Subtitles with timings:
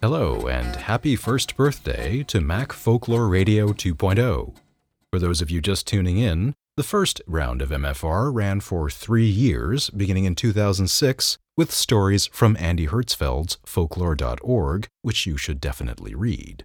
[0.00, 4.54] Hello, and happy first birthday to Mac Folklore Radio 2.0.
[5.10, 9.28] For those of you just tuning in, the first round of MFR ran for three
[9.28, 16.64] years, beginning in 2006, with stories from Andy Hertzfeld's folklore.org, which you should definitely read.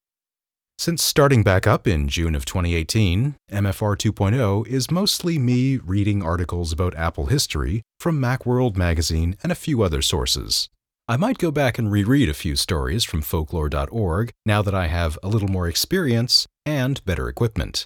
[0.78, 6.72] Since starting back up in June of 2018, MFR 2.0 is mostly me reading articles
[6.72, 10.70] about Apple history from Macworld magazine and a few other sources.
[11.10, 15.18] I might go back and reread a few stories from folklore.org now that I have
[15.24, 17.86] a little more experience and better equipment.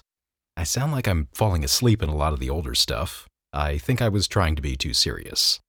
[0.56, 3.28] I sound like I'm falling asleep in a lot of the older stuff.
[3.52, 5.60] I think I was trying to be too serious.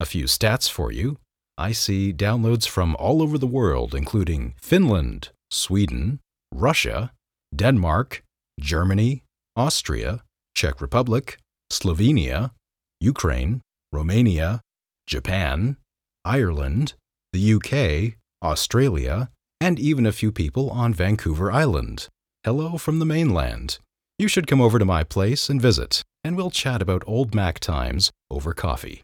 [0.00, 1.18] A few stats for you.
[1.58, 6.20] I see downloads from all over the world, including Finland, Sweden,
[6.54, 7.12] Russia,
[7.54, 8.22] Denmark,
[8.58, 9.24] Germany,
[9.56, 10.22] Austria,
[10.54, 11.36] Czech Republic,
[11.70, 12.52] Slovenia,
[12.98, 13.60] Ukraine,
[13.92, 14.62] Romania,
[15.06, 15.76] Japan,
[16.24, 16.94] Ireland,
[17.34, 22.08] the UK, Australia, and even a few people on Vancouver Island.
[22.44, 23.78] Hello from the mainland.
[24.18, 27.58] You should come over to my place and visit, and we'll chat about old Mac
[27.58, 29.02] times over coffee.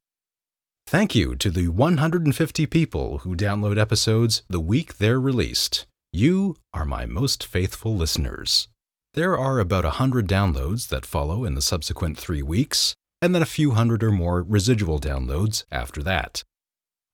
[0.87, 5.87] Thank you to the 150 people who download episodes the week they're released.
[6.13, 8.69] You are my most faithful listeners.
[9.15, 13.43] There are about a hundred downloads that follow in the subsequent three weeks, and then
[13.43, 16.45] a few hundred or more residual downloads after that.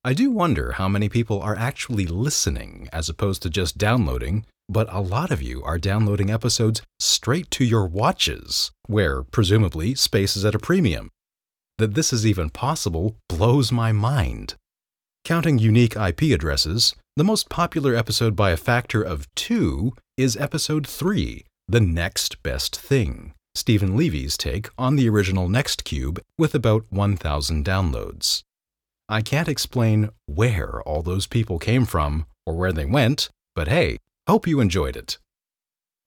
[0.06, 4.86] I do wonder how many people are actually listening as opposed to just downloading, but
[4.92, 10.44] a lot of you are downloading episodes straight to your watches, where presumably space is
[10.44, 11.10] at a premium.
[11.78, 14.54] That this is even possible blows my mind.
[15.24, 20.86] Counting unique IP addresses, the most popular episode by a factor of two is episode
[20.86, 27.64] 3, The Next Best Thing, Steven Levy's take on the original Nextcube with about 1,000
[27.64, 28.44] downloads.
[29.08, 33.98] I can't explain where all those people came from or where they went, but hey,
[34.26, 35.18] hope you enjoyed it.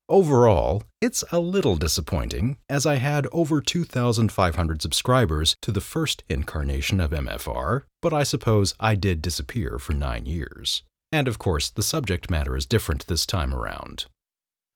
[0.09, 6.99] Overall, it's a little disappointing, as I had over 2,500 subscribers to the first incarnation
[6.99, 10.83] of MFR, but I suppose I did disappear for nine years.
[11.11, 14.08] And of course, the subject matter is different this time around.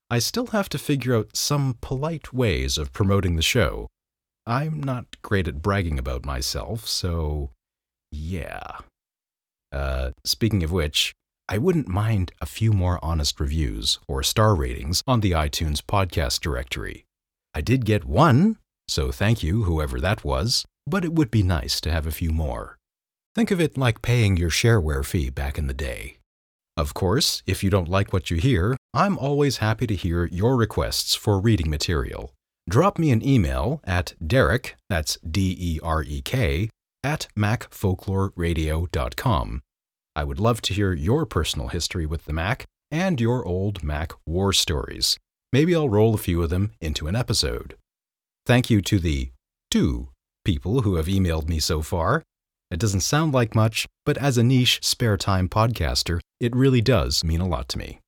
[0.08, 3.88] I still have to figure out some polite ways of promoting the show.
[4.46, 7.50] I'm not great at bragging about myself, so
[8.10, 8.78] yeah.
[9.72, 11.12] Uh, speaking of which,
[11.48, 16.40] I wouldn't mind a few more honest reviews or star ratings on the iTunes podcast
[16.40, 17.04] directory.
[17.54, 18.56] I did get one,
[18.88, 22.30] so thank you, whoever that was, but it would be nice to have a few
[22.30, 22.78] more.
[23.34, 26.18] Think of it like paying your shareware fee back in the day.
[26.76, 30.56] Of course, if you don't like what you hear, I'm always happy to hear your
[30.56, 32.32] requests for reading material.
[32.68, 36.70] Drop me an email at derek, that's D E R E K,
[37.04, 39.62] at macfolkloreradio.com.
[40.16, 44.12] I would love to hear your personal history with the Mac and your old Mac
[44.26, 45.18] war stories.
[45.52, 47.76] Maybe I'll roll a few of them into an episode.
[48.46, 49.30] Thank you to the
[49.70, 50.08] two
[50.44, 52.22] people who have emailed me so far.
[52.70, 57.24] It doesn't sound like much, but as a niche spare time podcaster, it really does
[57.24, 58.00] mean a lot to me.